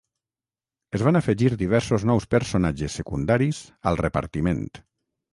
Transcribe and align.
Es 0.99 1.01
van 1.07 1.17
afegir 1.19 1.49
diversos 1.59 2.05
nous 2.11 2.25
personatges 2.31 2.95
secundaris 3.01 3.59
al 3.91 3.99
repartiment. 4.01 4.65